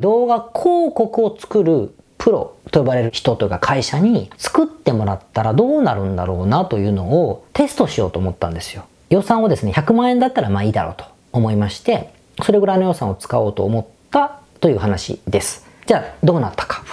[0.00, 8.84] 動画広告を作るプロと呼ばれる人というか会社に作ってもらったらどうなるんだろうなというのをテストしようと思ったんですよ。
[9.10, 12.12] 予算をですね、100万円だったらまあいいだろうと思いまして、
[12.44, 15.66] それぐらいの予算を使おうと思ったという話です。
[15.86, 16.84] じゃあ、どうなったか。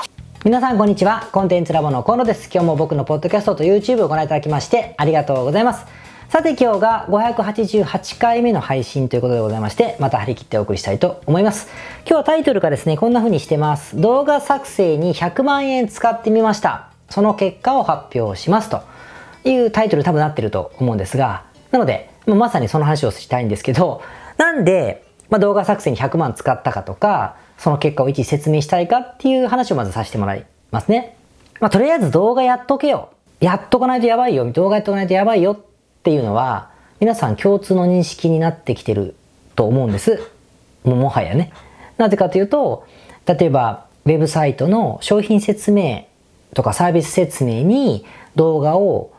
[0.43, 1.29] 皆さんこんにちは。
[1.31, 2.49] コンテンツラボの河野です。
[2.51, 5.85] 今日も僕のポッドキャストと YouTube をご覧いただきましてありがとうございます。
[6.29, 11.69] さて今日が588回目の配信ということでございまして、また張り切ってお送りしたいと思います。
[11.99, 13.99] 今日はタイトルがですね、こんな風にしてます。
[14.01, 16.89] 動画作成に100万円使ってみました。
[17.09, 18.81] その結果を発表しますと
[19.45, 24.01] いうタイトル多分なってると思うんですが、なので、まさにその話をしたいんですけど、
[24.37, 31.17] なんで、まあ、動画作成に100万使ったかとか、その結果を一時説明したいかっていう話をまずさせてもらいますね。
[31.61, 33.09] まあ、とりあえず動画やっとけよ。
[33.39, 34.51] やっとかないとやばいよ。
[34.51, 35.63] 動画やっとかないとやばいよ
[36.05, 36.69] っていうのは、
[36.99, 39.15] 皆さん共通の認識になってきてる
[39.55, 40.21] と思うんです。
[40.83, 41.51] ももはやね。
[41.97, 42.85] なぜかというと、
[43.25, 46.05] 例えば、ウェブサイトの商品説明
[46.53, 49.13] とかサービス説明に動画を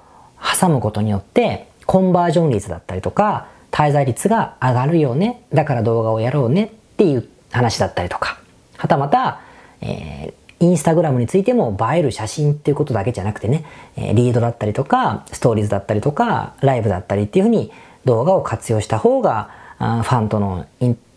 [0.60, 5.42] 挟むことによって、コンバージョン率だったりとか、滞在率が上がるよね。
[5.52, 8.38] だから動画をやろうねっていう話だったりとか。
[8.76, 9.40] はたまた、
[9.80, 13.64] えー、インスタグラムについても映える写真っていうことだけじゃなくてね、
[13.96, 17.70] えリードだったりとか、ストーリーズだったりとか、ライブだったりっていうふうに
[18.04, 20.66] 動画を活用した方が、ファンとの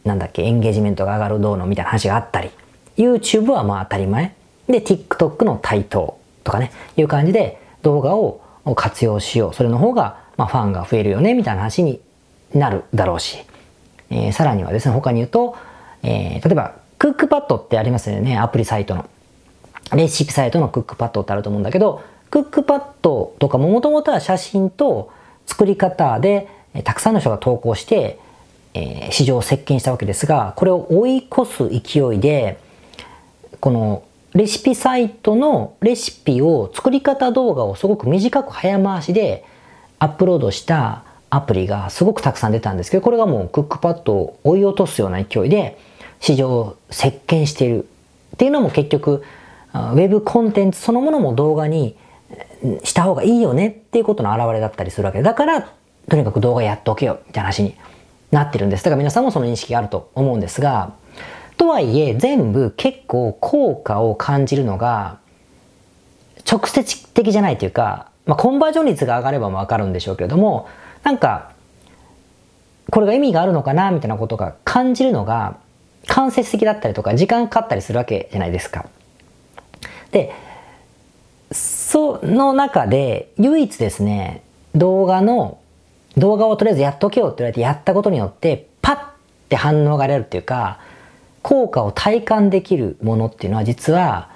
[0.03, 2.49] なんだっけ、エンゲージメントが上がるどうのみたいな話があったり、
[2.97, 4.33] YouTube はまあ当たり前。
[4.67, 8.41] で、TikTok の台頭とかね、いう感じで動画を
[8.75, 9.53] 活用しよう。
[9.53, 12.01] それの方が、まあ、ファンが増えるよね、みたいな話に
[12.53, 13.37] なるだろうし、
[14.09, 15.55] えー、さらにはですね、他に言うと、
[16.03, 19.05] えー、例えば、クックパッドってありますよね、アプリサイトの。
[19.95, 25.11] レシピサイトのクックパッドってあると思うんだけど、クックパッドとかももともとは写真と
[25.45, 26.47] 作り方で、
[26.83, 28.19] たくさんの人が投稿して、
[28.73, 32.59] えー、市場を席巻したわけですが、これを追い越す勢いで、
[33.59, 39.43] このレシピサイトのレシピを作り方動画をすごく短く早回しで
[39.97, 45.79] アップロードしたアプリがすごくたくさん出たんですけど、これがもうクックパッドを追い落とすような勢いで
[46.19, 47.87] 市場を席巻している。
[48.35, 49.23] っていうのも結局、
[49.73, 51.95] ウェブコンテンツそのものも動画に
[52.83, 55.71] した方がいいよねっていうことの表れだったりするわけ、だから、
[56.09, 57.75] とにかく動画やっとけよみたいな話に
[58.31, 58.83] なってるんです。
[58.83, 60.93] だから皆さんもその認識があると思うんですが、
[61.57, 65.19] とはいえ全部結構効果を感じるのが
[66.49, 70.67] 直接的じゃないというか、まあ、コンバージョン率が上がればわかるんでしょうけれども、
[71.03, 71.51] なんか、
[72.91, 75.57] これが意味があるのかなみたいなことが感じるのが
[76.07, 78.85] 間接的だったりとか時間かかったりするわけじゃないですか。
[80.11, 80.33] で、
[81.51, 84.43] その中で唯一ですね、
[84.75, 85.59] 動画の、
[86.17, 88.99] 動画をとりあえずやっとけよって言われてやったことによってパッ
[89.49, 90.79] て反応が出るっていうか、
[91.41, 94.29] 効果を体感できるものっていうのは実は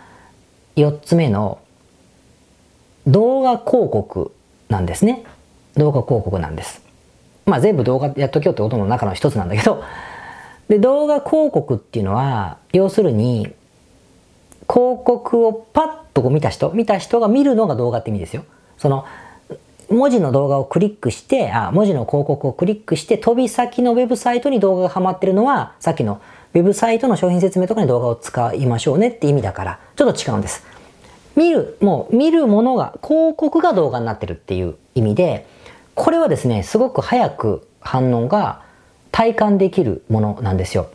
[0.76, 1.60] 4つ目の
[3.06, 4.32] 動画広告
[4.70, 5.24] なんですね。
[5.76, 6.82] 動画広告なんです。
[7.46, 9.84] まあ全部動画やっときよってことの中の一つなんだけど、
[10.70, 13.54] で、動画広告っていうのは、要するに、
[14.70, 18.46] 広告をパッとこう見た人、見た人が見るのが動画って意味ですよ。
[18.78, 19.06] その、
[19.90, 26.22] 文字の動画をクリックして、あ、文字の広告をクリックして、飛び先のウェブサイトに動画がはまってるのは、さっきの
[26.54, 30.64] ウェブサイトの商品説明とかに動画を使いましょうねって意味だから、ちょっと違うんです。
[31.36, 35.46] 見る、もう見るものが、広告が動画になってるっていう意味で、
[35.96, 38.62] これはですね、すごく早く反応が
[39.12, 40.88] 体感できるものなんですよ。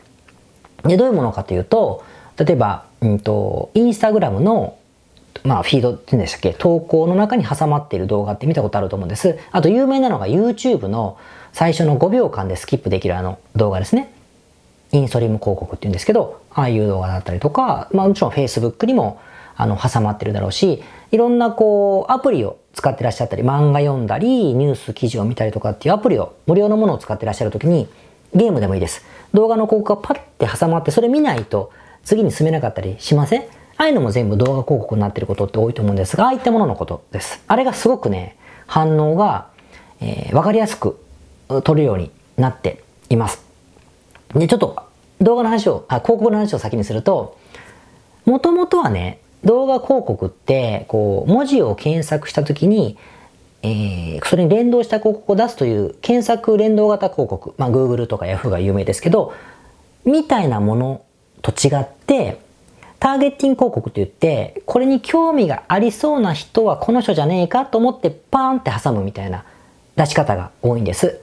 [0.85, 2.05] で、どういうものかというと、
[2.37, 4.77] 例えば、うんと、インスタグラムの、
[5.45, 9.39] まあ、フィードって言うんでしたっけ投稿の中に挟まっている動画って見たことあると思うんです。
[9.53, 11.17] あと、有名なのが YouTube の
[11.53, 14.13] 最初の5秒間でスキップできるあの動画ですね。
[14.93, 19.21] インストリム広告って言うんですけど、ああいう動画だったりとか、まあもちろん Facebook にも
[19.57, 27.89] あの挟まってるだろうし、いろんなこうアプリを使ってらっしゃったり、漫画読んだり、ニュース記事を見たりとかっていうアプリを、無料のものを使ってらっしゃるときに、
[28.35, 29.05] ゲームでもいいです。
[29.35, 31.73] 動画の広告がパッて挟まって、それ見ないと
[32.09, 33.43] 次に進めなかったりしません？
[33.43, 37.45] ああいうのも全部動画広告になってることって多いと思うんですが、ああいったもののことです。
[37.47, 39.49] あれがすごくね、反応が、
[40.01, 40.99] えー、わかりやすく
[41.65, 43.45] 撮るようになっています。
[44.35, 44.83] で、ちょっと
[45.21, 47.37] 動画の話を、あ、広告の話を先にすると、
[48.25, 52.97] もともとはね、動画広告って、こう、文字を検索したときに、
[53.63, 59.35] えー、それに連動した広告を出すという検索連動型広告、まあ、Google とか Yahoo が有名ですけど、
[60.05, 61.03] みたいなもの
[61.43, 62.41] と違って、
[63.01, 69.45] ターゲッティング広告って言って、これに興味がありそうな人はこの人じゃねえかと思ってパーンって挟むみたいな
[69.97, 71.21] 出し方が多いんです。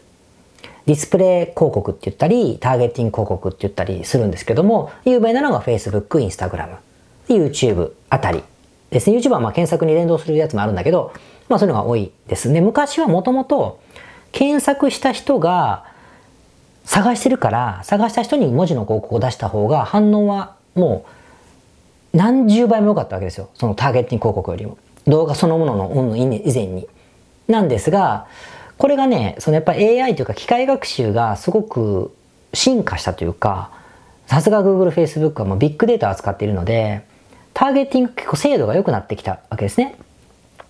[0.86, 6.78] ディスプレイ広告って言ったり、ターゲッティング広告って言ったりするんですけども、有名なのが Facebook、Instagram、
[7.28, 8.44] YouTube あたり
[8.92, 9.18] ですね。
[9.18, 11.12] YouTube はまあ検索に連動するやつもあるんだけど、
[11.50, 12.62] まあそういうのが多いですね。
[12.62, 13.80] 昔はもともと
[14.32, 15.86] 検索した人が
[16.86, 21.06] 探してるから、探した人に文字の広告を出した方が反応はも
[22.14, 23.50] う何十倍も良かったわけですよ。
[23.56, 24.78] そのターゲット広告よりも。
[25.08, 26.88] 動画そのものの云々以前に。
[27.48, 28.28] なんですが、
[28.78, 32.16] これがね、そのやっぱり AI というか機械学習がすごく
[32.54, 33.70] 進化したというか、
[34.28, 37.04] さすが Google、Facebook はもうビッグデータを扱っているので、
[37.54, 39.96] ターゲティング結構精度が良くなってきたわけですね。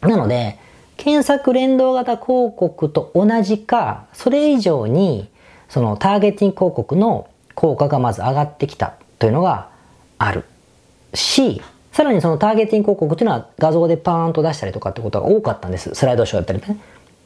[0.01, 0.59] なので、
[0.97, 5.29] 検索連動型広告と同じか、それ以上に、
[5.75, 9.67] そのターゲティング広告の効果がまず上がってきたというのが
[10.17, 10.45] ある
[11.13, 11.61] し、
[11.91, 15.93] さらにそのターゲティング広告っていうのは画像でパーンと出したりとかってことが多かったんです。
[15.93, 16.79] スライドショーだったりね。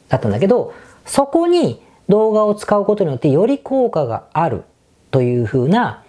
[0.08, 0.74] だったんだけど、
[1.06, 4.64] そこに動画を使うことによってより効果がある
[5.12, 6.02] というふうな、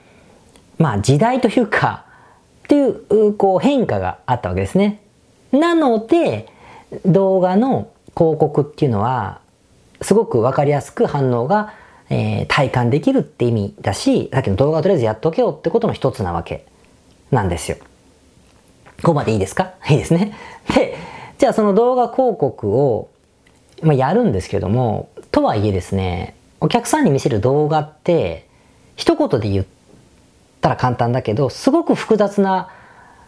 [0.80, 2.06] まあ時代というか、
[2.64, 5.00] っていうこう変化があったわけですね。
[5.52, 6.48] なので、
[7.06, 9.42] 動画の広告っていうのは、
[10.02, 11.80] すごくわかりやすく反応が、
[12.14, 16.66] えー、体感できるって意味だし、さっきの動画をとりあえずやっとけよってことの一つなわけ
[17.32, 17.78] なんですよ。
[18.98, 19.72] ここまでいいですか？
[19.90, 20.34] いいですね。
[20.76, 20.96] で、
[21.38, 23.08] じゃあその動画広告を、
[23.82, 28.46] まあ、やるんですけども、とはいえですね、お客さんに見せる動画って、
[28.98, 29.66] 一言で言っ
[30.60, 32.68] たら簡単だけど、すごく複雑な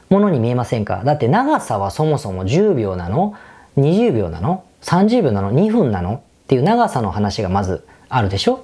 [0.09, 1.03] ものに見えませんか？
[1.05, 3.33] だって長さはそもそも10秒なの
[3.77, 8.59] 20秒なの ?30 秒なの ?2 分なのっていう長さの話がまずあるでしょ？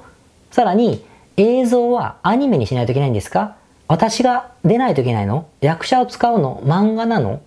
[0.52, 1.04] さらに
[1.38, 3.56] 映像はアニメにしないといけないんですか？
[3.88, 5.48] 私が出ないといけないの？
[5.62, 6.62] 役者を使うの？
[6.66, 7.42] 漫画なの？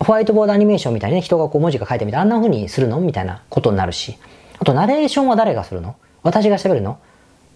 [0.00, 2.98] ホワイトボードアニメーションみたいにね、人がこう文字が書いてみて、あんな風にするの？
[3.00, 4.16] みたいなことになるし。
[4.58, 5.96] あと、ナレーションは誰がするの？
[6.22, 6.98] 私が喋るの？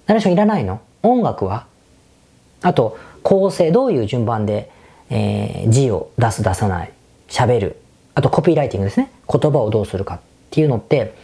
[0.07, 0.81] ナレーションいらないの？
[1.03, 1.67] 音楽は？
[2.63, 4.71] あと、構成、どういう順番で、
[5.11, 6.93] えー、字を出す、出さない、
[7.29, 7.77] 喋る、
[8.15, 9.11] あとコピーライティングですね。
[9.29, 10.21] 言葉をどうするかっ
[10.51, 11.15] ていうのって、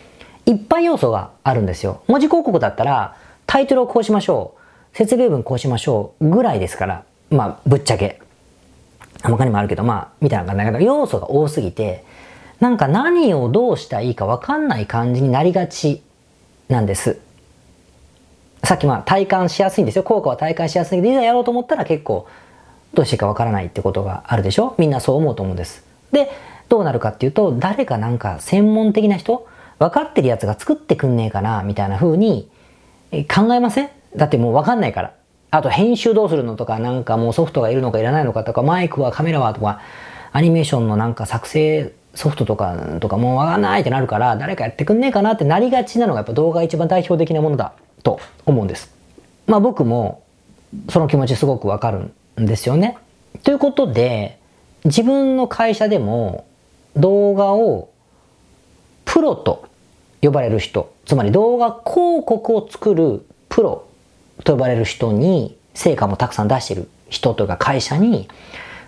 [0.47, 2.03] いっぱい要素があるんですよ。
[2.09, 3.17] 文字広告だったら、
[3.47, 4.55] タイトルをこうしましょ
[4.93, 4.97] う。
[4.97, 6.29] 説明文こうしましょう。
[6.29, 8.21] ぐらいですから、まあ、ぶっちゃけ。
[9.23, 12.05] 他にもあるけど、まあ、みたいな感じだけど、要素が多すぎて、
[12.61, 16.03] なんか何をどうしたらいいかわかんない感じになりがち
[16.69, 17.19] なんです。
[18.65, 20.05] さっきまあ体感しやすいんですよ。
[20.05, 22.29] 効果は体感しやすいけど、いざやろうと思ったら結構
[22.95, 25.85] どうしていいかわからないってことがあるでしょみんなそう思うと思うんです。
[26.13, 26.31] で、
[26.69, 29.47] どうなるかっていうと、誰かなんか専門的な人、
[29.83, 32.49] 分かってるやつが作ってくんねえかな、みたいな風に
[33.13, 33.91] 考えません？
[34.15, 35.15] だってもう分かんないから。
[35.51, 39.81] あと編集どうするのとか、なんかもうソフトがいるのかいらないのかとか、マイクはカメラはとか、
[40.33, 48.95] アニメーションのなんか作成ソフトとか、とかもう分かんないってなるから、誰かやってくんねえかなってなりがちなのがやっぱ動画一番代表的なものだと思うんです。
[49.47, 50.23] まあ僕も
[50.89, 52.97] その気持ちすごくわかるんですよね。
[53.43, 54.39] ということで、
[54.85, 56.47] 自分の会社でも
[56.97, 57.91] 動画を
[59.05, 59.69] プロと
[60.23, 63.87] 呼ばれる人、つまり動画広告を作るプロ
[64.45, 68.29] と呼ばれる人に成果もたくさん出してる人というか会社に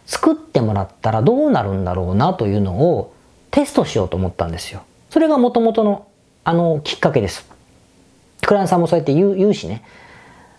[0.06, 3.14] 作ってもらったらどうなるんだろうなというのを
[3.50, 4.82] テストしようと思ったんですよ。
[5.10, 6.06] それがもともとの
[6.44, 7.46] あのきっかけです。
[8.42, 9.82] クライアントさんもそうやって言う言うしね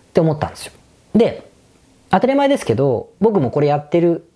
[0.10, 0.74] って思ったんですよ。
[1.14, 1.50] で、
[2.10, 4.28] 当たり前ですけど僕もこれやってる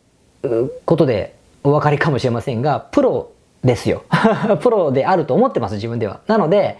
[0.85, 3.31] ことでお分かりかもしれませんが、プロ
[3.63, 4.03] ですよ。
[4.61, 6.21] プロであると思ってます、自分では。
[6.27, 6.77] なので、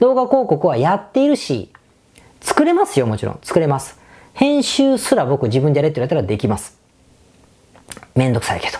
[0.00, 1.70] 動画広告はやっているし、
[2.40, 3.38] 作れますよ、もちろん。
[3.42, 3.98] 作れます。
[4.34, 6.78] 編集すら僕自分でやれって言われたらできます。
[8.14, 8.78] めんどくさいけど。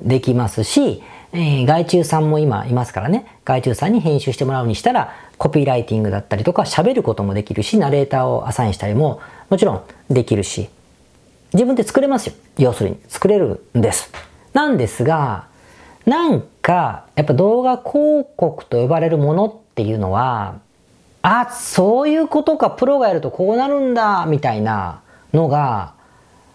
[0.00, 3.26] できますし、えー、外注さんも今いますからね。
[3.44, 9.20] 外注さんに編集してもらうにしたら、コピーライティングだったりとか喋ることもできるし、ナレーターをアサインしたりも
[9.50, 10.70] もちろんできるし、
[11.52, 12.34] 自分で作れますよ。
[12.58, 12.98] 要するに。
[13.08, 14.10] 作れるんです。
[14.52, 15.46] なんですが、
[16.06, 20.56] なんか、やっぱ動画広告と呼ばれるものっていうのは、
[21.22, 25.00] あ、そういうことか、プロがやるとこうなるんだ、みたいな
[25.32, 25.94] のが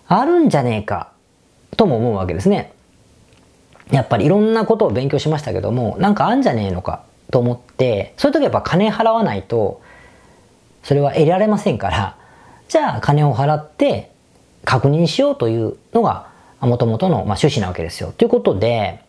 [0.08, 1.10] あるんじゃねえか、
[1.78, 2.74] とも思うわけですね。
[3.90, 7.02] やっぱりいろんなことを勉強しましたけども、なんかあんじゃねえのか
[7.32, 9.82] と思って、そういう時やっぱ金払わないと、
[10.84, 12.16] それは得られませんから、
[12.68, 14.12] じゃあ金を払って
[14.64, 16.28] 確認しようというのが
[16.62, 18.14] もともとの、ま、趣旨なわけですよ。
[18.16, 19.02] ということで、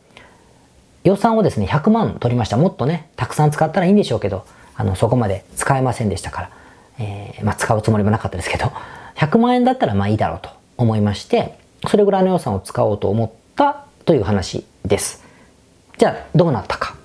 [1.05, 2.57] 予算をですね、100万取りました。
[2.57, 4.45] もっとね、たくさん使ったらいいんでしょうけど、
[4.75, 6.51] あの、そこまで使えませんでしたから、
[6.99, 8.73] えー、まあ、使うつもりもなかったですけど、
[9.17, 15.25] 100万円だったらまあいいだろうと思いまして、それぐらいの予算を使おうと思ったという話です。
[15.99, 16.97] じゃあ、どうなったか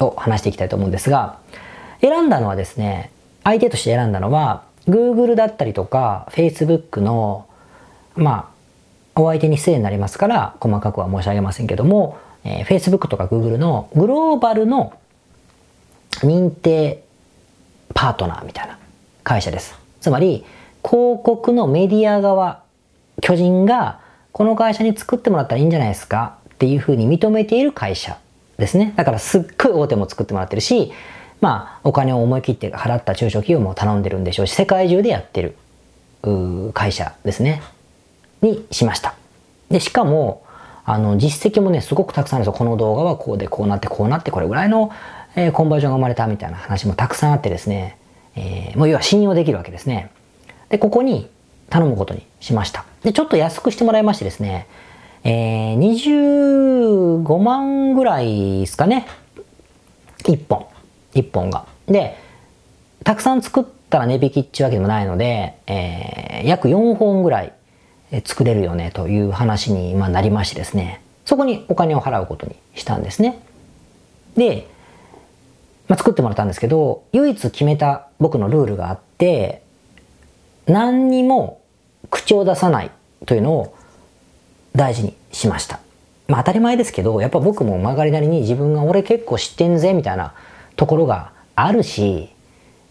[0.00, 1.38] を話していきたいと思うんですが、
[2.00, 3.10] 選んだのはですね、
[3.44, 7.46] 相手として選んだのは Google だったりとか Facebook の
[8.14, 8.50] ま
[9.14, 14.92] あお相手に失礼になりますから細かくは申し上げませんけども、えー、Facebook とか Google のグローバルの
[16.20, 17.02] 認定
[17.94, 18.78] パートナーみたいな
[19.24, 19.74] 会社です。
[20.00, 20.44] つまり
[20.84, 22.62] 広告のメディア側
[23.20, 24.00] 巨人が
[24.32, 28.18] この会社に作ってもらったらいいんじゃないですかっていうふうに認めている会社
[28.58, 28.92] ですね。
[28.96, 30.92] だからすっごい大手も作ってもらってるし、
[31.40, 35.56] まあお金を思い切って払った中小企業も頼んでるんでしょうし、世界中でやってる
[36.74, 37.62] 会社ですね。
[38.42, 39.14] にしました。
[39.70, 40.42] で、しかも、
[40.90, 42.58] あの、実績もね、すごくたくさんあるんですよ。
[42.58, 44.90] この動画はこうで、こうなって、こうなって、これぐらいの、
[45.36, 47.98] えー、コンバージョンが生まれたみたいな話もたくさんあってですね、
[48.36, 50.10] えー、もう要は信用できるわけですね。
[50.70, 51.28] で、ここに
[51.68, 52.86] 頼むことにしました。
[53.02, 54.66] で、ちょっと安くしてもらいましてですね、
[55.24, 59.06] えー、25万ぐらいですかね。
[60.24, 60.68] 1本。
[61.12, 61.66] 1本が。
[61.86, 62.16] で、
[63.04, 67.52] たくさん作ったら値引きっていうわけでもないので、えー、約4本ぐらい
[68.24, 73.42] 作れるよねという話になりましてですね、そこにお金を払うことにしたんですね。
[74.36, 74.66] で、
[75.88, 79.62] まあ、作ってもらったんですけど、唯一決めた僕のルールがあって、
[80.66, 81.60] 何にも
[82.10, 82.90] 口を出さない
[83.26, 83.74] というのを
[84.74, 85.80] 大事にしました。
[86.28, 90.34] まあ当たり前ですけど、やっぱ僕も曲がりなりに自分が俺結構知ってんぜみたいな
[90.76, 92.30] ところがあるし、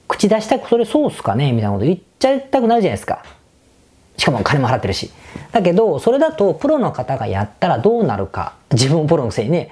[0.07, 3.23] 口出したくそれそうっすかねみたいなこと言っちゃいたくなるじゃないですか。
[4.17, 5.11] しかも金も払ってるし。
[5.51, 8.53] だけど、それだとプロの方がやったらどうなるか。
[8.71, 9.71] 自分もプロのくせにね、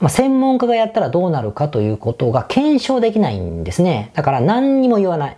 [0.00, 4.10] まあ、専門家がやったらどうなるかということが検証できないんですね。
[4.14, 5.36] だから何にも言わない。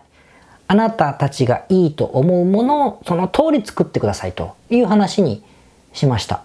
[0.68, 5.42] あなたたちがいいと思うものをその通り作ってくださいという話に
[5.92, 6.42] しました。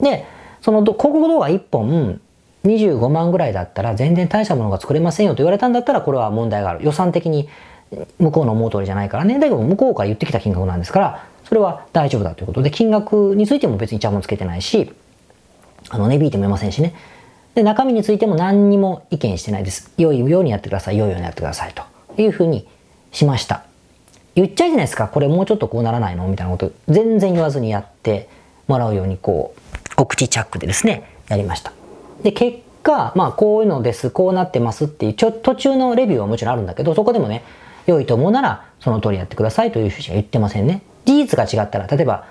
[0.00, 0.26] で、
[0.62, 2.20] その広告動画1本
[2.64, 6.84] 25万ぐらいだったら全然大したものが作れませんよと言われたんだったらこれは問題がある。
[6.84, 7.48] 予算的に
[8.18, 9.38] 向こうの思う通りじゃないからね。
[9.38, 14.92] だけど向こうから言ってきた金額なんですから、それは大丈夫だということで、金額についても別にチャーもつけてないし、
[15.90, 16.94] あの、値引いてもいませんしね。
[17.54, 19.92] で、中身についても何にも意見してないです。
[19.98, 20.96] 良いようにやってください。
[20.96, 21.72] 良いようにやってください。
[21.74, 21.82] と
[22.20, 22.66] いうふうに
[23.10, 23.64] しました。
[24.34, 25.08] 言っちゃうじゃないですか。
[25.08, 26.26] これもうちょっとこうならないの？
[26.28, 28.28] みたいなこと全然言わずにやって
[28.68, 29.54] もらうようにこ
[29.98, 31.74] う、お口チャックでですね、やりました。
[32.22, 37.44] で、結果、まあこういうのです、こうなってますっていうちょ途中のレビューはもちろんあるんだけど、そこでもね、
[37.86, 40.82] 良いと思うならその通りやってくださいという趣旨は言ってませんね。
[41.04, 42.26] 事実が違ったら、例えば、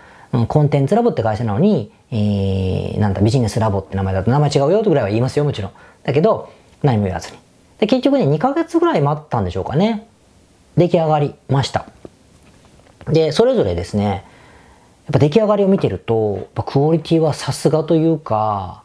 [0.48, 5.72] コンテンツラボって会社なのに、えー、なんだ、ビジネスラボって名前だと名前違うよとぐらいは言いますよ、もちろん。
[6.04, 6.52] だけど、
[6.84, 7.38] 何も言わずに。
[7.80, 10.08] で、結局ね、2ヶ月ぐらい待ったんでしょうかね。
[10.78, 11.86] 出来上がりました。
[13.08, 14.24] で、それぞれですね、やっ
[15.14, 18.84] ぱ出来上がりを見てると、クオリティはさすがというか、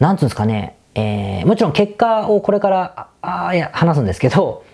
[0.00, 4.64] なんつうんですかね、えー、もちろん結果をこれからああいや話すんですけど、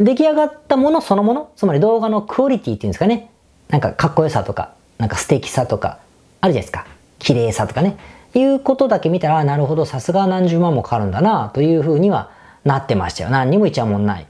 [0.00, 3.30] 出来上がったものそのもの、つまり動画のクオリティっていうんですかね、
[3.68, 5.98] なんかかっこよさとか、なんか素敵さとか、
[6.40, 6.86] あるじゃないですか。
[7.18, 7.96] 綺麗さとかね。
[8.34, 12.30] いうことだけ見たら、なるほど、さすが何十万もかかるんだな、というふうには
[12.64, 13.30] なってましたよ。
[13.30, 14.26] 何にもいちゃもんない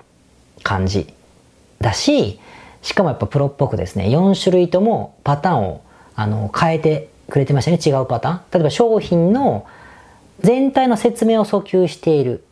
[0.62, 1.12] 感じ。
[1.81, 2.41] だし、
[2.83, 5.83] しかもやっぱプロっぽくですね、4種類ともパターンを
[6.17, 8.41] あの変えてくれてましたね、違うパターン。
[8.53, 9.67] 例えば商品の
[10.41, 12.45] 全体の説明を訴求している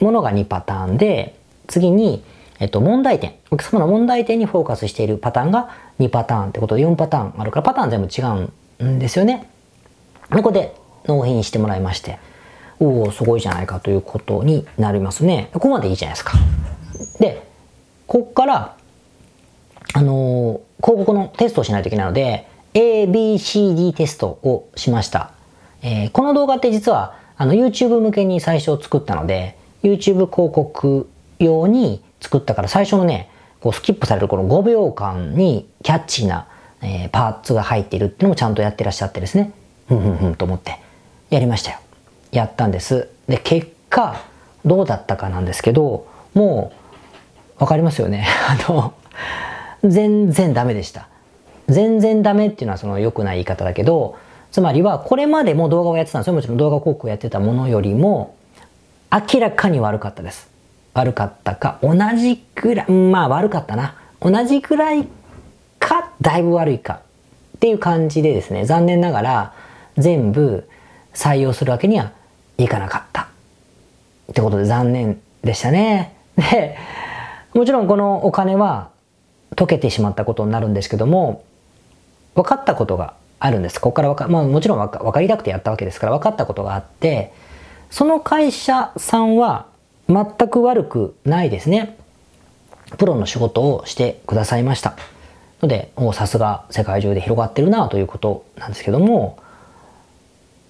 [0.00, 1.36] ものが2パターンで、
[1.68, 2.22] 次に、
[2.60, 3.34] えっと、問題点。
[3.50, 8.20] お客様の問題点にフォーカスしているパターンが2パターンってことで4パターンあるから、パターン全部違
[8.80, 9.50] うんですよね。
[10.30, 10.76] ここで
[11.06, 12.18] 納品してもらいまして、
[12.78, 15.48] おお、すごいじゃないかということになりますね。
[15.54, 16.32] ここまでいいじゃないですか。
[17.18, 17.46] で、
[18.06, 18.76] こっから、
[19.94, 25.32] あのー、広告のテストをしないといけないので、A, B, C, D テストをしました。
[25.82, 36.46] えー、この動画って実は、あの、YouTube 向けに最初作ったので、YouTube 広告用に作ったから最初のね、こうスキップされるこの5秒間にキャッチーな、
[36.82, 39.52] えー、パーツが入っているっていうのもちゃんとやってらっしゃってですね、
[39.88, 40.78] ふんふんふんと思って
[41.30, 41.78] やりましたよ。
[42.32, 43.08] やったんです。
[43.28, 44.22] で、結果、
[44.64, 46.72] どうだったかなんですけど、も
[47.58, 48.26] う、わかりますよね。
[48.48, 48.94] あの、
[49.84, 51.08] 全然ダメでした。
[51.68, 54.16] 全然ダメっていうのはその良くない言い方だけど、
[54.50, 56.34] つまりはこれまでも動画をやってたんですよ。
[56.34, 58.34] もちろん動画広告をやってたものよりも
[59.12, 60.49] 明らかに悪かったです。
[61.00, 63.94] 悪かったか、同じくらい、まあ悪かったな。
[64.20, 65.06] 同じくらい
[65.78, 67.00] か、だいぶ悪いか
[67.56, 69.52] っていう感じでですね、残念ながら
[69.96, 70.68] 全部
[71.14, 72.12] 採用するわけには
[72.58, 73.22] いかなかった。
[73.22, 76.14] ってことで残念でしたね。
[76.36, 76.76] で、
[77.54, 78.90] もちろんこのお金は
[79.56, 81.42] 溶けてしまったことになるんですけども、
[82.34, 83.80] 分かったことがあるんです。
[83.80, 87.32] ここから分か、まあもちろん分かりたくてやったわけですから分かったことがあって、
[87.90, 89.66] その会社さんは
[90.10, 91.96] 全く悪くないですね。
[92.98, 94.96] プロの仕事をしてくださいました。
[95.62, 99.38] ので、もうさすが世界中で広がってるなということなんですけども、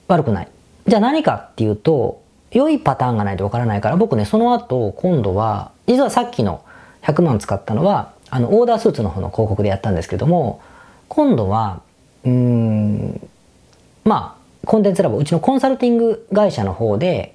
[0.08, 0.48] 悪くない。
[0.86, 2.20] じゃあ何かっていうと、
[2.50, 6.62] 良いパターンがないとわからないから、僕ね、その後、今度は、実はさっきの
[7.02, 10.60] 100万使ったのは、あの、オーダースーツの方の広告でやったんですけども、
[11.08, 11.80] 今度は、
[12.24, 13.28] うーん、
[14.04, 17.34] まあ、コンテンツラボ、うちのコンサルティング会社の方で、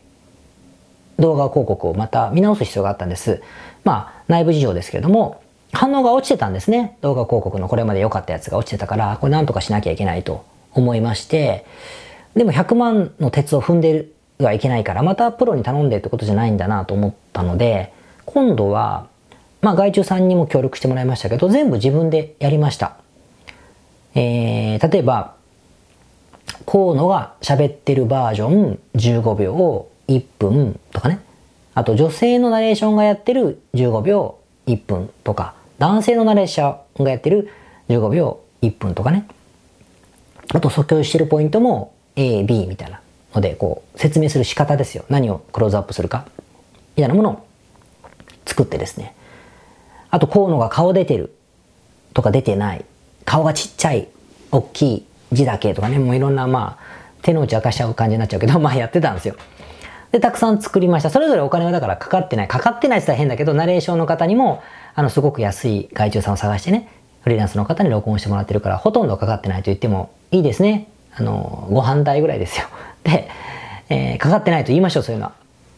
[1.20, 3.42] 動画広告をまた見直す必要があったんです。
[3.84, 5.42] まあ、内部事情ですけれども、
[5.72, 6.98] 反応が落ちてたんですね。
[7.02, 11.66] 動画広告のこれまで良かったやつが落ちてたから、これなんとかしなきゃいけないと思いまして、
[12.36, 14.08] でも100万の鉄を踏んで
[14.40, 17.94] はいけないから、またプロに頼んでってことじゃないんだなと思ったので、
[18.26, 19.08] 今度は、
[19.62, 22.98] まあ外注さんにも協力してもらいましたけど、全部自分でやりました。
[24.14, 25.36] えー、例えば、
[26.66, 31.20] 河野が喋ってるバージョン15秒を1分とかね。
[31.74, 37.52] あと女性のナレーションがやってる15秒1分とか、男性のナレーションがやってる
[37.90, 39.28] 15秒1分とかね。
[40.54, 43.02] あと訴求してるポイントも A、B みたいな
[43.34, 45.04] ので、こう説明する仕方ですよ。
[45.10, 46.26] 何をクローズアップするか。
[46.96, 47.46] みたいなものを
[48.46, 49.16] 作ってですね。
[50.12, 51.36] あと河野が顔出てる
[52.14, 52.86] とか出てない。
[53.26, 54.08] 顔がちっちゃい、
[54.52, 56.84] 大きい字だけとかね、もういろんなまあ
[57.22, 59.36] 手の内明かしちゃう感じになっちゃうけど、まあやってたんですよ。
[60.16, 61.10] で、たくさん作りました。
[61.10, 62.48] それぞれお金はだからかかってない。
[62.48, 66.88] かかってないって言ったら変だけど、ナレーションの方にも、あの、すごく安い外注さんを探してね、
[67.20, 70.88] フリーランスの方に録音してもらってるから、ほとんどかかってないと言ってもいいですね。
[71.18, 72.66] あの、ご飯代ぐらいですよ。
[73.04, 73.28] で、
[73.90, 75.34] えー、かかってないと言いましょう、そういうのは。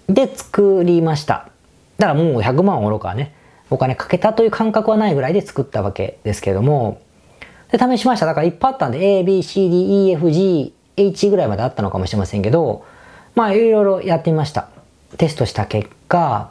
[0.07, 1.49] で、作りました。
[1.97, 3.33] だからもう100万愚かね、
[3.71, 7.01] お金かけたという感覚はないぐらいで作ったわけですけれども、
[7.71, 8.27] で、試しました。
[8.27, 12.85] だからいっぱいあったんで、A, B, C, D, E, F, G, H ぐらいまであったのかもしれませんけど、
[13.37, 14.67] まあいろいろやってみました。
[15.17, 16.49] テストした結果、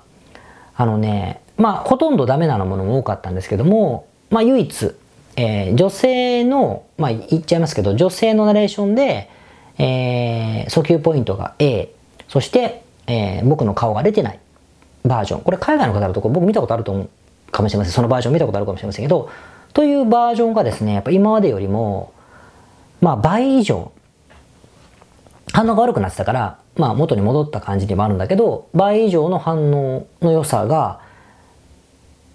[0.76, 4.94] あのね、まあほとんどダメなものも多かったんですけども、まあ唯一、
[5.34, 9.28] えー、女性の、まあ言っちゃいますけど、女性のナレーションで、
[9.78, 11.92] えー、訴求ポイントが A、
[12.28, 14.38] そして、えー、僕の顔が出てない
[15.04, 15.40] バージョン。
[15.40, 17.08] これ海外の方だと僕見たことあると思う
[17.50, 17.94] かもしれません。
[17.94, 19.28] そのバージョン見たことあるかもしれませんけど、
[19.72, 22.12] というバージョンがですね、やっぱ今までよりも、
[23.00, 23.90] まあ倍以上、
[25.56, 31.00] 反応が悪くなってたから、まあ元に戻った感じでもあるんだけど、倍以上の反応の良さが、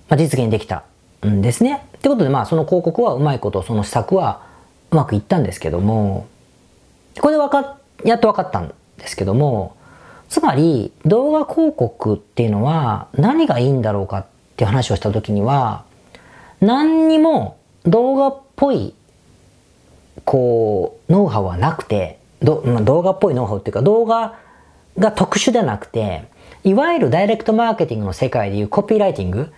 [0.10, 0.86] まあ、実現できた
[1.24, 1.86] んですね。
[1.98, 4.42] ってことでまあその広告はうまいこと、その施策は
[4.90, 6.26] うまくいったんですけども、
[7.20, 9.76] これでわかやっと分かったんですけども、
[10.28, 15.84] つまり動画広告っていうのは何がいいんだろうかっていう話をした時には、
[16.60, 18.96] 何にも動画っぽい、
[20.26, 24.40] こう、ノウハウはなくて、ど、まあ、動画っぽいノウハウっていうか動画
[24.98, 26.26] が特殊でなくて、
[26.64, 29.52] いわゆるダイレクトマーケティングの世界でいうコピーライティング、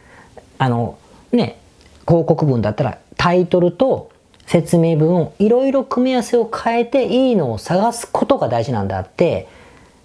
[0.57, 0.97] あの、
[1.31, 1.59] ね、
[2.07, 4.11] 広告文だったらタイトルと
[4.45, 9.47] 説明文をいろいろ組み合わせを変えていいのを探すことが大事なんだって、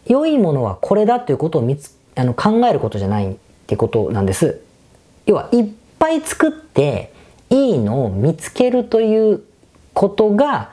[0.06, 3.36] 良いものはこれだということを見つあの考えることじゃないっ
[3.66, 4.60] てことなんです。
[5.26, 5.66] 要は、いっ
[5.98, 7.12] ぱい作って
[7.50, 9.42] いいのを見つけるという
[9.92, 10.70] ことが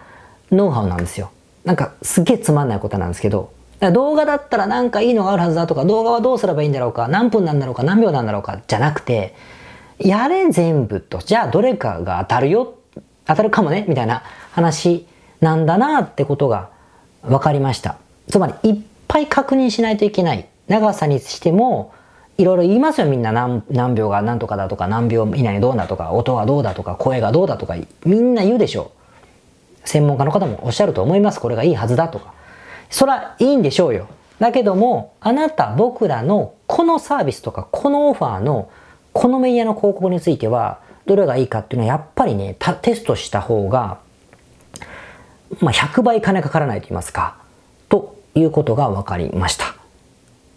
[0.52, 1.32] ノウハウなんですよ。
[1.66, 3.52] なんかすげえつまんないことなんですけど、
[3.92, 9.36] 動画だったらなんかいいのがあるはずだとか、動画はどうすればいいんだろうか、何分なんだろうか、何秒なんだろうか、じゃなくて、
[10.00, 12.76] やれ全部と、じゃあどれかが当たるよ、
[13.26, 15.08] 当たるかもね、みたいな話
[15.42, 16.70] なんだなってことが
[17.24, 17.98] 分かりました。
[18.30, 20.48] つまり、いっぱい確認しないといけない。
[20.68, 21.94] 長さにしても、
[22.38, 27.76] いろいろ言いますよ、みんな何何秒が何とかだとか、何秒以内にどうだとか、音はどうだとか、声がどうだとか、
[28.06, 29.05] みんな言うでしょう。
[29.86, 31.40] 専門家の方もおっしゃると思います。
[31.40, 32.34] これがいいはずだとか。
[32.90, 34.08] そらいいんでしょうよ。
[34.40, 38.70] だけども、あなた、僕らのこのサービスとか、このオファーの、
[39.14, 44.00] このメディアの広告については、どれがいいかっていうのはやっぱりね、テストした方が、
[45.62, 47.38] まあ、100倍金かからないと言いますか、
[47.88, 49.76] ということが分かりました。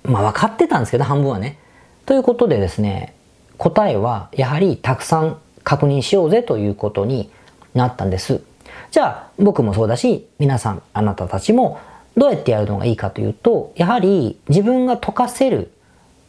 [0.05, 1.59] まあ分かってたんですけど、半分はね。
[2.07, 3.15] ということでですね、
[3.59, 7.31] 答えはやはりたくさん確認しようぜということに
[7.75, 8.41] なったんです。
[8.91, 11.79] じゃあ僕もそうだし、皆さん、あなたたちも
[12.17, 15.71] どうやってやるのがいいかというと、やはり自分が溶かせる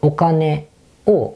[0.02, 0.68] お金
[1.06, 1.36] を、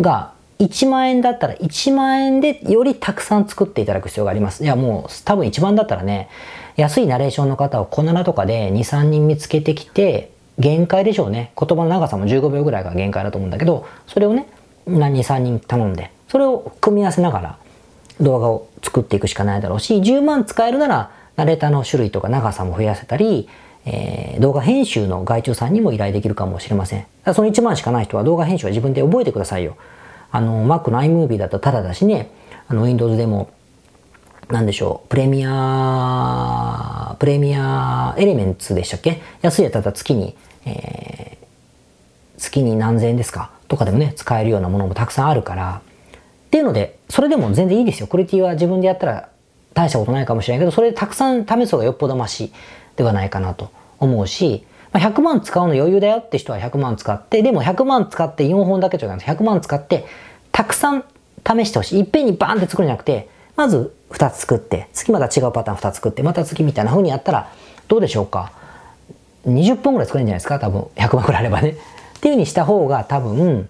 [0.00, 4.64] が1万円だったら1万円でよりたくさん作っていただく必要があります。
[4.64, 6.28] いやもう多分1万だったらね、
[6.76, 11.52] 安いナレーションの方をこんなとかで2、3人見つけてきて、限界でしょうね。
[11.58, 14.46] 言葉の長さも15秒ぐらいが限界だと思うんだけど、それをね、
[14.86, 17.58] 何、2、3人頼んで、それを組み合わせながら
[18.20, 23.48] 動画を作っていくしかないだろうし、10万使えるなら、ナレーターの種類とか長さも増やせたり、
[23.86, 27.06] えー、動画編集の外注さんにも依頼できるかもしれません。
[27.34, 29.76] その1万しかない人は動画編集は自分で覚えてくださいよ。
[30.30, 32.30] あの、Mac の iMovie だとただだしね、
[32.68, 33.50] あの、Windows でも、
[34.48, 39.20] なんでしょう、プレミア、プレミアエレメンツでしたっけ？
[39.42, 43.50] 安いやつだったら月に、えー、月に何千円ですか？
[43.68, 45.80] とかでもね、使えるようなものもたくさんあるから、
[46.54, 48.06] っていうので、それでも全然いいですよ。
[48.06, 49.28] クオリティは自分でやったら
[49.72, 52.52] 大したことないかもしれないけど、それでたくさん試す方がよっぽどマシ
[52.94, 60.06] ではないかなと思うし、ま100万使うの余裕だよって人は100万使って、でも100万使って4本だけじゃなくて100万使って、
[60.52, 61.04] たくさん
[61.44, 61.98] 試してほしい。
[61.98, 67.50] いっぺんにバーンって作るんじゃなくて、まず2つ作って、次また違うパターン2つ作って、また次みたいな風にやったら、
[67.88, 68.52] どうでしょうか。
[69.48, 70.82] 20本ぐらい作れるんじゃないですか多分。
[70.94, 71.70] 100万くらいあればね。
[71.70, 73.68] っていう風にした方が多分、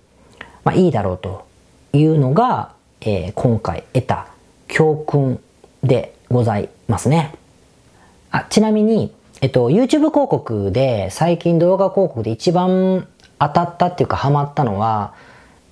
[0.64, 1.47] まあいいだろうと
[1.94, 4.26] いうのが、えー、今回得た
[4.68, 5.40] 教訓
[5.83, 7.35] でございますね。
[8.30, 13.07] あ、ちなみに、えっと、YouTube 広告で最近動画広告で一番
[13.38, 15.14] 当たったっていうかハマったのは、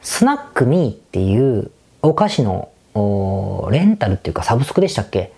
[0.01, 1.71] スナックミーっていう
[2.03, 2.69] お菓子の
[3.71, 5.33] レンタルっていうかサブスクでしたっけ？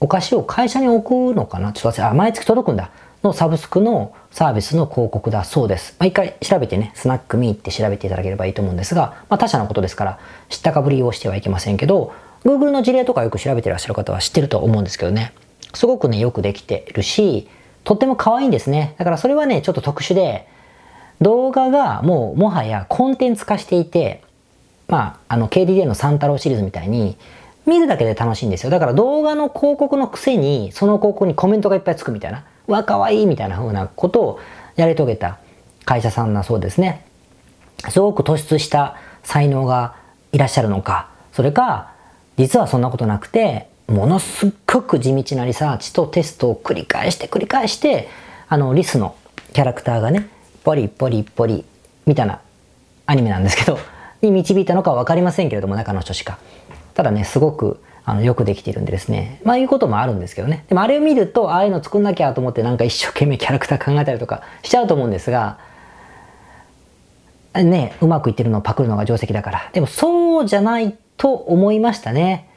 [0.00, 1.72] お菓子を会社に置くのかな？
[1.72, 2.90] ちょっと忘れ、あ、毎月届くんだ。
[3.22, 5.94] のサブスクのサービスの広告だそうです。
[5.98, 12.12] まあ、一回調べてね、スナックミーって調べていただければいいと思うんですが、まあ、他社のことですから、知ったかぶりをしてはいけませんけど、
[12.44, 15.34] Google の事例とかよく調べてらっしゃる方は知ってると思うんですけどね。
[15.74, 17.48] すごくね、よくできてるし、
[17.84, 18.94] とっても可愛いんですね。
[18.98, 20.46] だからそれはね、ちょっと特殊で、
[21.20, 24.22] 動画がもうもはやコンテンツ化していて、
[24.88, 27.16] まあ、あの KDD の三太郎シリーズみたいに、
[27.70, 28.70] 見るだけで楽しいんですよ。
[28.70, 32.44] だから動画の広告のくせに、その広告にコメントがいっぱいつくみたいな。
[32.66, 34.40] うわ、かわいいみたいな風なことを
[34.74, 35.38] やり遂げた
[35.84, 37.06] 会社さんだそうですね。
[37.88, 39.94] すごく突出した才能が
[40.32, 41.92] いらっしゃるのか、それか、
[42.36, 48.08] 実はそんなことなくて、ものすっごく地道なリサーチとテストを繰り返して繰り返して、
[48.48, 49.14] あの、リスの
[49.52, 50.28] キャラクターがね、
[50.64, 51.64] ポリポリポリ
[52.06, 52.40] みたいな
[53.06, 53.78] アニメなんですけど、
[54.22, 56.38] に導いたのかは分かりませんけれども、中の人しか。
[57.00, 59.40] ただね、すごくあのよくできているんでですね。
[59.42, 60.66] まあいうこともあるんですけどね。
[60.68, 65.56] でもあれを見ると、ああいうの作んなきゃと思ってなんか一生懸命 キャラクター考えたりとかしちゃうと思うんですが、
[67.54, 69.70] ね、うまくいってるのをパクるのが定石だから。
[69.72, 72.50] でもそうじゃないと思いましたね。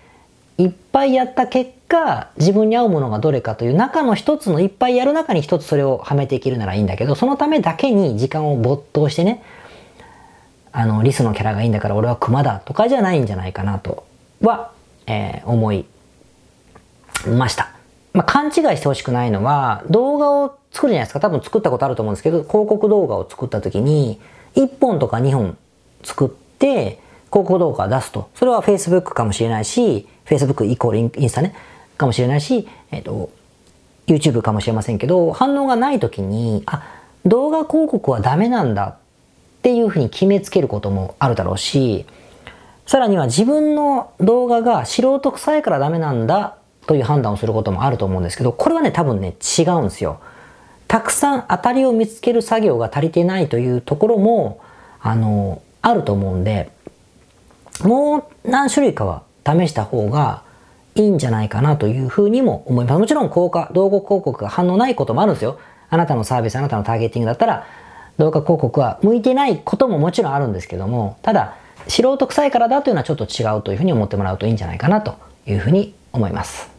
[0.57, 9.41] いっぱいやった結果、自分に合うものがどれかという中の一つのいっぱいやる中に一つそれをはめていけるならいいんだけど、そのためだけに時間を没頭してね、
[10.73, 14.11] あの、リスのキャラがいいんだから俺はクマだとかじゃないんじゃないかなと
[14.43, 14.71] は、
[15.07, 15.85] えー、思い
[17.27, 17.71] ました。
[18.13, 21.19] まあ、勘違いしてほしくないのは、動画を作るじゃないですか。
[21.19, 24.19] 多分作ったことあると思うんですけど、広告動画を作った時に、
[24.55, 25.57] 1本とか2本
[26.03, 26.99] 作って、
[27.31, 28.29] 広告動画を出すと。
[28.35, 31.55] それは Facebook かもしれないし、Facebook イコールインスタね、
[31.97, 33.31] かもしれないし、えっ、ー、と、
[34.05, 36.83] YouTube かもしれませんけど、反応がない時に、あ、
[37.25, 38.95] 動画広告はダメなんだっ
[39.63, 42.05] ていうふうに決めつけることもあるだろうし、
[42.85, 50.19] さらには自分の動画が素人臭いからダメなんだという判断をすることもあると思うんですけど、これはね、多分ね、違うんですよ。
[50.87, 54.59] たくさん当たりを見つける作業が足りてないというところも、
[55.01, 56.71] あの、あると思うんで、
[57.83, 60.43] もう何種類かは試した方が
[60.95, 62.99] いいんじゃないかなというふうにも思います。
[62.99, 65.57] もちろん効果、動画広告が反応ないこともあるんですよ。
[65.89, 67.65] あなたのサービス、あなたのターゲティングだったら、
[68.17, 71.55] 動画広告は向いてないことももちろんあるんですけども、ただ、
[71.87, 75.15] 素人臭いからだというのはちょっと違うというふうに思ってもらうといいんじゃないかなと
[75.45, 76.69] いうふうに思います。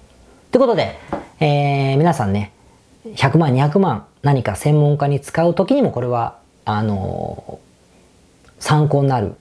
[0.50, 0.98] ということで、
[1.40, 2.52] えー、皆さんね、
[3.04, 9.34] 100万、200万何か専門家に使う時にもこれは、あのー、参考になる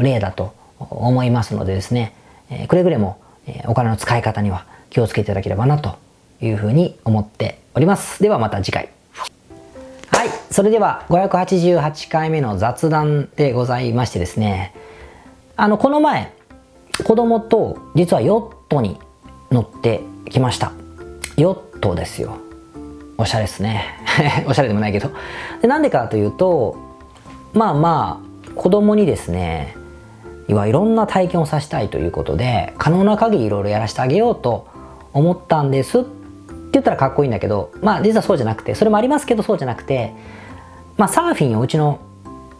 [0.00, 2.14] 例だと思いますのでですね、
[2.50, 5.96] えー、くれぐれも、えお金の使い方には気をつけていただければなと
[6.40, 8.22] いうふうに思っております。
[8.22, 8.90] ではまた次回。
[10.10, 10.28] はい。
[10.50, 14.74] それでは588回目の雑談でございましてですね、
[15.60, 16.32] あの、この前、
[17.04, 18.98] 子供と実はヨットに
[19.50, 20.72] 乗ってきました。
[21.36, 22.38] ヨットですよ。
[23.18, 23.84] おしゃれですね。
[24.48, 25.10] おしゃれでもないけど。
[25.60, 26.76] でなんでかというと、
[27.52, 29.76] まあまあ、子供にですね、
[30.48, 34.66] いわいろんな体験をさせたいということで、可能な限りいろいろやらせてあげようと
[35.12, 36.08] 思ったんですって
[36.72, 40.14] 言ったらかっこいいんだけど、まあ実はそうじゃなくて、それもありますけどそうじゃなくて、
[40.96, 41.98] まあサーフィンをうちの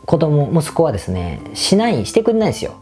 [0.04, 2.74] 子供、息子はですね、しない、してくれないんですよ。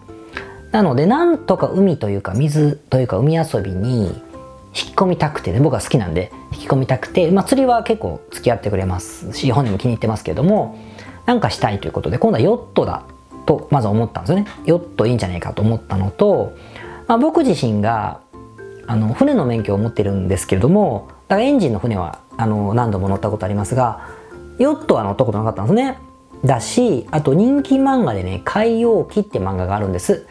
[0.73, 4.23] なのでなんとか海というか水というか海遊びに
[4.69, 10.79] 引き込みたくて、ね、僕は好きなんで引き込みたくて、まあ、釣りは結構付き合ってくれますし本人も気に入ってますけれども
[11.27, 13.05] なんかしたいということで今度はヨットだ
[13.47, 14.47] とまず思ったんですよね。
[14.67, 16.55] ヨットいいんじゃないかと思ったのと、
[17.07, 18.21] まあ、僕自身が
[18.87, 24.09] あの船の免許を持ってるんですけれどもだからエンジンの船はあの何度も乗ったことありますが
[24.59, 25.99] ヨットは乗ったことなかったんですね。
[26.45, 30.28] だしあと人気漫画でね「海洋記」って漫画があるんです。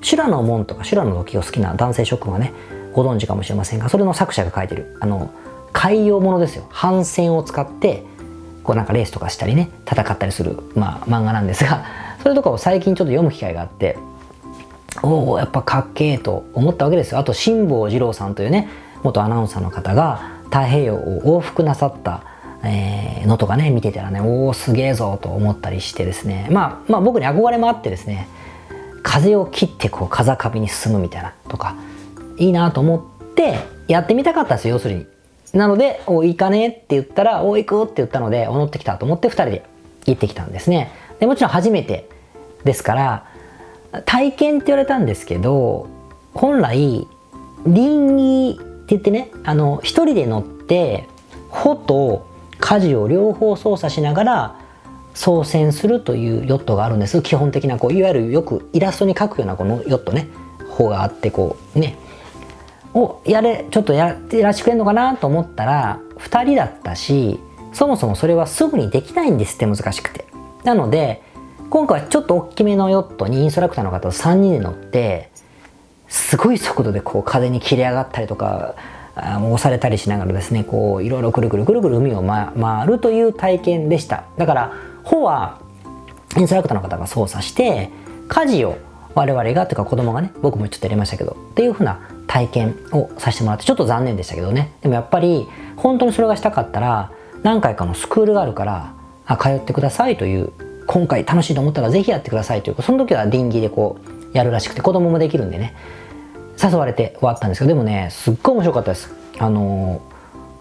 [0.00, 2.52] 修羅の門とか修羅の時を好きな男性諸君はね
[2.92, 5.32] ご存知かもしれませんがそれの作者が書いてるあの
[5.72, 6.66] 海洋ものですよ。
[6.70, 8.04] 帆船を使って
[8.64, 11.84] こうなんかレースとかしたりね戦ったりする、まあ、漫画なんですが
[12.22, 13.96] それとかを最近ちょっと読む機会があって
[15.02, 17.18] おおやっぱかっけえと思ったわけですよ。
[17.18, 18.68] あと辛坊治郎さんというね
[19.02, 22.24] 元アナウンサーの方が太平洋を往復なさった
[22.62, 26.48] えー、のとかね見てたらねおおすげえぞと思ったりしてですね。
[26.50, 28.28] まあまあ僕に憧れもあってですね
[29.02, 31.74] 風を切ってこう風上に進むみたいなとか
[32.36, 32.96] いいなと思
[33.30, 33.58] って
[33.88, 35.06] やってみたかったんですよ要するに
[35.52, 39.64] なので「お行かね?」って言ったら「お行く?」って言ったので「お乗ってきた」と思って2人で
[40.06, 42.08] 行ってきたんですねでもちろん初めて
[42.64, 43.24] ですから
[44.06, 45.88] 体験って言われたんですけど
[46.34, 47.06] 本来
[47.66, 51.06] 臨儀って言ってねあの一人で乗って
[51.48, 52.26] 帆と
[52.60, 54.54] 舵を両方操作しながら
[55.20, 57.20] 操船するというヨットがあるんです。
[57.20, 60.28] 基本的なこういわゆるよくイラストに描くようなこのヨットね。
[60.70, 61.98] 帆があってこうね。
[62.94, 67.38] をやれちょっとやってらしてくれるのかなと思ったら2人だったし
[67.72, 70.24] そもそもそれはすぐにできないんですって難しくて。
[70.64, 71.22] なので
[71.68, 75.30] 今回はちょっと大きめのヨットにインストラクターの方と3人で乗って
[76.08, 78.74] すごい速度でこう風に切れ上がったりとか
[79.14, 84.24] 押されたりしながらですねこういろいろくるくるくるくる海を、ま、回るという体験でした。
[84.38, 85.60] だから帆は
[86.36, 87.90] インストラクターの方が操作して
[88.28, 88.78] 舵を
[89.14, 94.72] 我々がというか子供がね僕もちょっとやりましたけどっていうふうな体験をさせてもらってちょっと残念でしたけどね。
[94.82, 97.10] でもやっぱり本当にそれがしたかったら
[97.42, 98.94] 何回かのスクールがあるから
[99.26, 100.52] あ通ってくださいという
[100.86, 103.98] 今回楽しいと思ったらぜひやってくださいというその時は臨機でこ
[104.32, 105.74] うやるらしくて子供もできるんでね
[106.62, 109.12] 誘われて終わったんですけどでもねすっごい面白かったです。
[109.38, 110.02] あの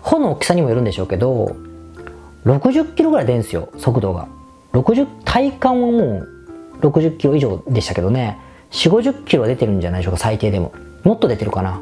[0.01, 1.55] 穂の大きさにもよるんでしょうけど
[2.45, 4.27] 60キロぐらい出るんですよ速度が。
[4.73, 6.29] 60体感はもう
[6.81, 8.37] 60キロ以上でしたけどね。
[8.71, 10.73] 4 5 0キロは出てるんじゃないでしょうか最低でも。
[11.03, 11.81] もっと出てるかな。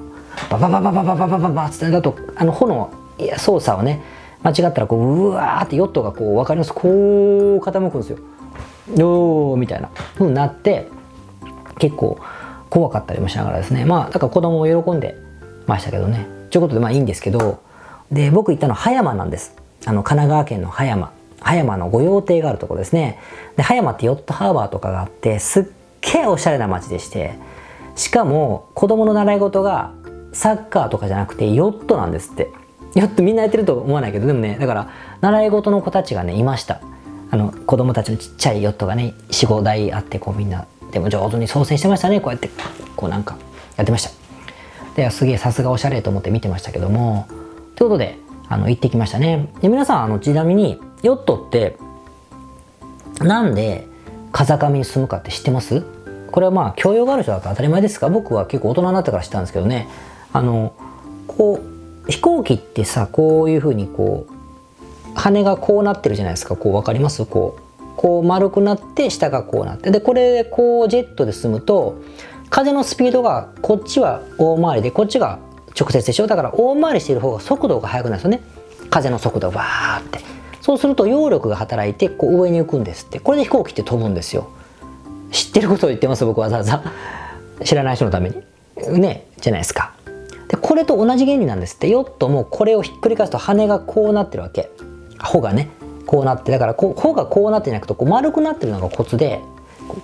[0.49, 2.93] ババババババババババってだとあの炎の
[3.37, 4.01] 操作をね
[4.43, 8.19] 間違ったらこううわーってヨットがこう分かりますこう傾くんですよ
[9.03, 10.87] おーみたいなふうになって
[11.79, 12.19] 結構
[12.69, 15.17] 怖かったりもしながらですねまあだから子供も喜んで
[15.65, 17.61] ましたけどねということでまあいいんですけど
[18.11, 21.11] で僕行ったのは葉山なんですあの神奈川県の葉山。
[21.39, 23.19] 葉山の御用邸があるところですね。
[23.55, 25.65] で葉山ってヨットハーバーとかがあってすっ
[26.01, 27.35] げえおしゃれな街でして
[27.95, 29.93] しかも子供の習い事が
[30.33, 32.51] サッカーとかじゃなくてヨットなんですって。
[32.95, 34.89] ヨットみんなやってると思わないけどでもねだから
[35.21, 36.81] 習い事の子たちがねいました。
[37.29, 42.21] あの子供たちのちっちゃいヨットがね45台あってこうみんなでも上手に操船してましたね。
[42.21, 42.49] こうやって
[42.95, 43.37] こうなんか
[43.75, 44.09] やってました。
[44.95, 47.27] ですげえさすがおしゃれと思って見てましたけども。
[47.75, 48.17] ということで
[48.49, 49.49] あの行ってきましたね。
[49.61, 51.77] で皆さんあのちなみにヨットって
[53.19, 53.87] なんで
[54.31, 55.83] 風上に進むかって知ってます？
[56.31, 59.87] これはまあ教養がある人だと当たり前ですが僕は結構大人になってから知ったんですけどね。
[60.33, 60.73] あの
[61.27, 61.61] こ
[62.05, 64.33] う飛行機ってさこういうふうにこう
[65.15, 66.55] 羽がこうなってるじゃないですか。
[66.55, 67.25] こう分かります？
[67.25, 67.61] こう。
[67.97, 69.89] こう丸くなって下がこうなって。
[69.89, 71.99] でこれでこうジェットで進むと
[72.51, 75.39] 風のスピードがこっちは大回りでこっちが
[75.79, 76.27] 直接でしょ？
[76.27, 78.41] だから大回りしている方が速度が速くなるんですよね。
[78.89, 80.19] 風の速度がわーって。
[80.61, 83.19] そうすると揚力が働いてこう上に浮くんですって。
[83.19, 84.49] これで飛行機って飛ぶんですよ。
[85.31, 86.25] 知ってることを言ってます？
[86.25, 86.83] 僕わざわざ。
[87.63, 88.99] 知らない人のために。
[88.99, 89.93] ねじゃないですか。
[90.47, 91.89] でこれと同じ原理なんですって。
[91.89, 94.69] ヨットもこれをひっくり返すと羽がこうなってるわけ。
[95.19, 95.69] 帆がね。
[96.05, 99.41] こうなってだからこう帆がこうなってなくてこう丸くなってるのがコツで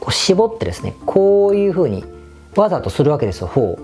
[0.01, 2.03] こう絞ってですねこういうふうに
[2.57, 3.79] わざとするわけですよ帆を。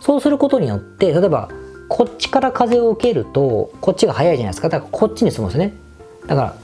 [0.00, 1.48] そうすることによって例えば
[1.88, 4.68] こっちから風を受けるとこっちが速いじゃないですか。
[4.68, 5.74] だからこっちに進むんですね。
[6.26, 6.54] だから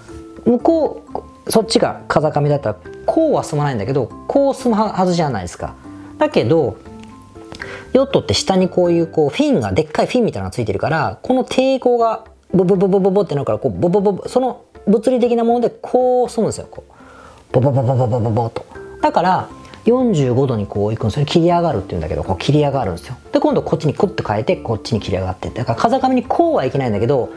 [0.45, 1.03] 向こ
[1.47, 5.75] うそっちが風上だったらこうは進まないんだけどこう進むはずじゃないですか。
[6.19, 6.77] だけど
[7.93, 16.69] ヨットって下にこういうこうフィンがでっかいフィンみたいなのがついてるからこの抵抗がボボボボボボってなるからこうボボボボその物理的なものでこう進むんですよ。
[16.71, 18.65] こうボボボボボボボボと。
[19.03, 19.49] だから
[19.87, 21.27] 45度にこういくんですよ。
[21.27, 23.17] 切り上がるっていうんだけどこう切り上がるんですよ。
[23.33, 25.49] で今度こっちにクッと変えてこっちに切り上がって。
[25.51, 27.31] だから風上にこうはいけないんだけど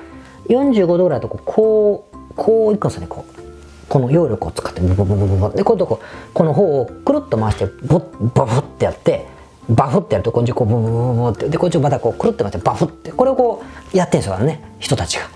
[0.50, 3.40] 45度ぐらいだとこうこうこういくんですよねこう。
[3.88, 9.26] この揚力を使ってボボボボボボで今度こうこの方をくるっと回してボッバフってやって
[9.68, 11.50] バフってやるとこっちこうボボボボボって。
[11.50, 13.12] でこっちをまたこうくるって回ってバフって。
[13.12, 15.26] これをこうやってんですよね人たちが。
[15.26, 15.30] っ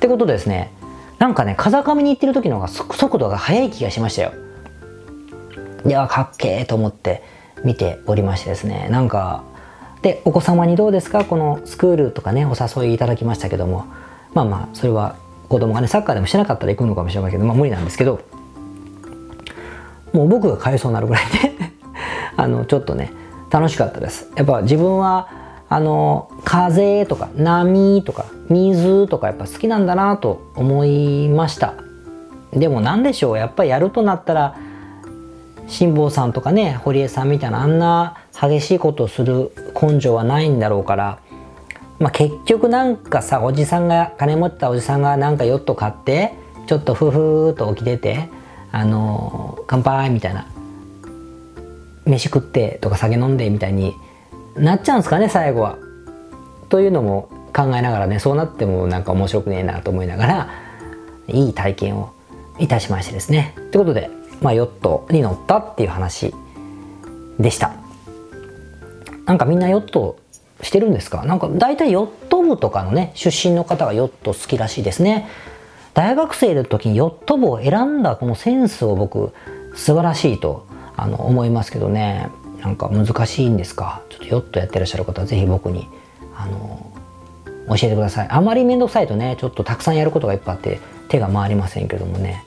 [0.00, 0.72] てことでですね
[1.18, 4.32] なんかね風上に行ってる時の方が速度が速い気がしましたよ。
[5.86, 7.22] いやかっけえと思って
[7.64, 8.88] 見ておりましてですね。
[8.90, 9.44] なんか
[10.02, 11.24] でお子様にどうですか？
[11.24, 13.86] このスクールとかねお誘いいただきましたけども。
[14.34, 15.16] まあまあそれは
[15.48, 18.20] 子供がねサッカーでもしてなかったら行くのかもしれないけどまあ無理なんですけど。
[20.12, 21.52] もう僕が通いそうになるぐらいで。
[22.36, 23.12] あのちょっとね
[23.50, 24.30] 楽しかったです。
[24.36, 25.28] やっぱ自分は
[25.68, 31.74] あの風とか波とか水とかやっぱ好きなんだなと思いました。
[32.52, 33.36] でも何でしょう？
[33.36, 34.56] やっぱりやるとなったら
[35.68, 41.18] 辛坊さんとかね堀江さんみたいなあんな激しいことをする根性はないんだろうから、
[41.98, 46.32] まあ、結局なんかさおじさんが金持ったおじさんがなんかヨット買って
[46.66, 48.28] ちょっとふふーと起きてて
[48.72, 50.46] あの乾杯みたいな
[52.06, 53.94] 飯食ってとか酒飲んでみたいに
[54.56, 55.78] なっちゃうんですかね最後は。
[56.68, 60.50] というのも考えながらねそうなってもなんか面白くねえなと思いながら
[61.28, 62.12] いい体験を
[62.58, 63.54] いたしましてですね。
[63.70, 66.32] ということで、まあ、ヨットに乗ったっていう話
[67.38, 67.72] でした。
[69.26, 70.18] なんかみんなヨット
[70.62, 71.24] してるんですか？
[71.24, 75.28] なんか大体ヨット部とかのね出身の方がヨット好きらしいですね。
[75.94, 79.32] 大学生の時にヨット部を選んだこのセンスを僕
[79.74, 82.28] 素晴らしいとあの思いますけどね。
[82.60, 84.02] なんか難しいんですか？
[84.08, 85.88] ちょっとヨットやってらっしゃる方は是非僕に
[86.36, 86.92] あの
[87.68, 88.28] 教えてください。
[88.30, 92.44] あまり面倒くさいとねちょっとたくさんやることがいっぱいあって手が回りませんけどもね。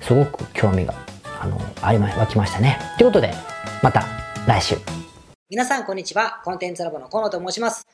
[0.00, 0.94] すごく興味が。
[1.40, 2.78] あのありま湧きましたね。
[2.98, 3.32] ということで
[3.82, 4.04] また
[4.46, 4.76] 来週。
[5.50, 6.40] 皆さんこんにちは。
[6.44, 7.86] コンテンツラボの河野と申します。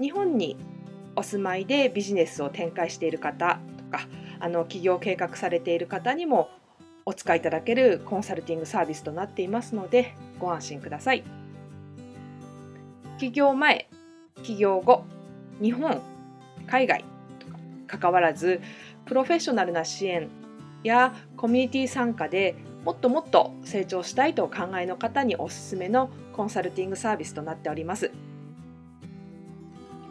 [0.00, 0.56] 日本に
[1.16, 4.06] お住まいでビジネスを展開している方とか
[4.40, 6.50] あの起業計画されている方にも
[7.06, 11.22] お使いいただけるコンサルティングサービスとなっていますのでご安心ください。
[13.18, 13.88] 起業前
[14.42, 15.04] 起業後
[15.60, 16.02] 日本
[16.66, 17.04] 海外
[17.38, 17.46] と
[17.86, 18.60] かかわらず
[19.04, 20.28] プロフェッショナルな支援
[20.82, 28.10] やココミュニティ参加でもっともっと成長したいとお考えの方におすすめのコンサルティングサービスとなっております。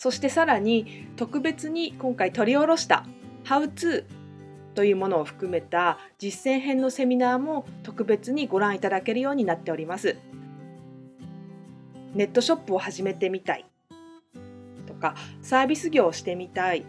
[0.00, 3.04] そしてさらに特別に今回取り下ろした
[3.44, 4.04] 「How to」
[4.74, 10.16] というものを含めた実践編のセミナーも特別にご覧いただけるようになっております。
[12.14, 13.66] ネットショップを始めてみたい。
[14.86, 16.86] とかサービス業をしてみたい。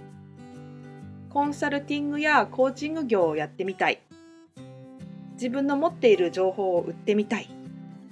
[1.30, 3.99] コンサルティングやコーチング業をやってみたい。
[5.34, 7.49] 自分の持っている情報を売ってみたい。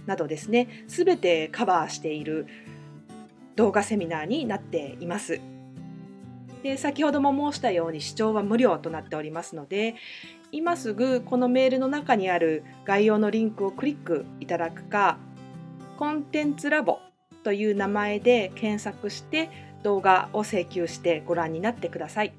[0.08, 0.68] などですね。
[0.88, 2.48] 全てカバーしている
[3.60, 5.42] 動画セミナーになっています。
[6.64, 9.96] で先ほども申したように視聴は無料となっておりますので
[10.52, 15.18] 今すぐこのメールの中にある概要のリンクをクリックいただくか
[15.98, 17.00] コンテンツラボ
[17.44, 19.50] という名前で検索して
[19.84, 22.34] 動画を請求してご覧になってください。